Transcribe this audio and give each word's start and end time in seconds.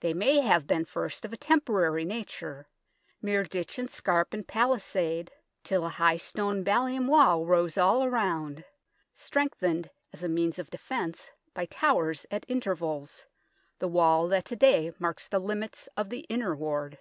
They 0.00 0.12
may 0.14 0.40
have 0.40 0.66
been 0.66 0.84
first 0.84 1.24
of 1.24 1.32
a 1.32 1.36
temporary 1.36 2.04
nature, 2.04 2.66
mere 3.22 3.44
ditch 3.44 3.78
and 3.78 3.88
scarp 3.88 4.34
and 4.34 4.44
pallisade 4.44 5.30
till 5.62 5.86
a 5.86 5.90
high 5.90 6.16
stone 6.16 6.64
ballium 6.64 7.06
wall 7.06 7.46
rose 7.46 7.78
all 7.78 8.10
round, 8.10 8.64
strengthened 9.14 9.90
as 10.12 10.24
a 10.24 10.28
means 10.28 10.58
of 10.58 10.70
defence 10.70 11.30
by 11.54 11.66
towers 11.66 12.26
at 12.32 12.44
intervals 12.48 13.26
the 13.78 13.86
wall 13.86 14.26
that 14.26 14.44
to 14.46 14.56
day 14.56 14.92
marks 14.98 15.28
the 15.28 15.38
limits 15.38 15.88
of 15.96 16.08
the 16.10 16.26
Inner 16.28 16.56
Ward. 16.56 16.98